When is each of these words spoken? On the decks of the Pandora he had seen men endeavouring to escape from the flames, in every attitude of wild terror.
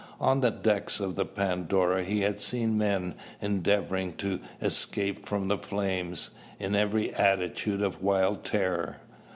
On 0.19 0.41
the 0.41 0.49
decks 0.49 0.99
of 0.99 1.13
the 1.15 1.27
Pandora 1.27 2.01
he 2.03 2.21
had 2.21 2.39
seen 2.39 2.75
men 2.75 3.13
endeavouring 3.39 4.13
to 4.15 4.39
escape 4.59 5.27
from 5.27 5.47
the 5.47 5.59
flames, 5.59 6.31
in 6.59 6.73
every 6.73 7.13
attitude 7.13 7.83
of 7.83 8.01
wild 8.01 8.43
terror. 8.43 8.97